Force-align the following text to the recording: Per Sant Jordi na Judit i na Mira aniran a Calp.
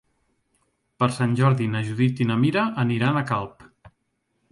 Per 1.01 1.09
Sant 1.17 1.35
Jordi 1.39 1.67
na 1.73 1.81
Judit 1.89 2.23
i 2.25 2.27
na 2.31 2.39
Mira 2.45 2.63
aniran 2.85 3.21
a 3.21 3.25
Calp. 3.33 3.69